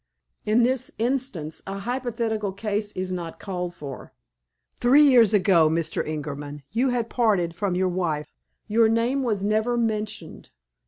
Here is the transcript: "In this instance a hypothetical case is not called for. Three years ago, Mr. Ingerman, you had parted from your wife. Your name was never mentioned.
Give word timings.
"In 0.47 0.63
this 0.63 0.89
instance 0.97 1.61
a 1.67 1.77
hypothetical 1.77 2.53
case 2.53 2.91
is 2.93 3.11
not 3.11 3.39
called 3.39 3.75
for. 3.75 4.13
Three 4.75 5.03
years 5.03 5.31
ago, 5.31 5.69
Mr. 5.69 6.03
Ingerman, 6.03 6.63
you 6.71 6.89
had 6.89 7.07
parted 7.07 7.53
from 7.53 7.75
your 7.75 7.89
wife. 7.89 8.33
Your 8.67 8.89
name 8.89 9.21
was 9.21 9.43
never 9.43 9.77
mentioned. 9.77 10.49